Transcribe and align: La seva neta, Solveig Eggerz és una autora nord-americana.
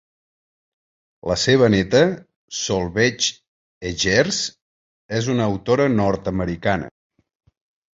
La 1.31 1.37
seva 1.41 1.67
neta, 1.73 2.01
Solveig 2.61 3.29
Eggerz 3.93 4.43
és 5.23 5.33
una 5.39 5.51
autora 5.55 5.91
nord-americana. 6.03 6.95